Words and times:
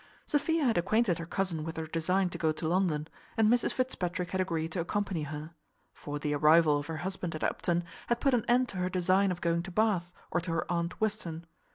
Sophia 0.25 0.63
had 0.65 0.79
acquainted 0.79 1.19
her 1.19 1.27
cousin 1.27 1.63
with 1.63 1.77
her 1.77 1.85
design 1.85 2.27
to 2.27 2.39
go 2.39 2.51
to 2.51 2.67
London; 2.67 3.07
and 3.37 3.47
Mrs 3.47 3.71
Fitzpatrick 3.71 4.31
had 4.31 4.41
agreed 4.41 4.71
to 4.71 4.79
accompany 4.79 5.21
her; 5.21 5.51
for 5.93 6.17
the 6.17 6.33
arrival 6.33 6.79
of 6.79 6.87
her 6.87 6.97
husband 7.05 7.35
at 7.35 7.43
Upton 7.43 7.83
had 8.07 8.19
put 8.19 8.33
an 8.33 8.43
end 8.47 8.67
to 8.69 8.77
her 8.77 8.89
design 8.89 9.31
of 9.31 9.41
going 9.41 9.61
to 9.61 9.69
Bath, 9.69 10.11
or 10.31 10.41
to 10.41 10.51
her 10.53 10.71
aunt 10.71 10.99
Western. 10.99 11.45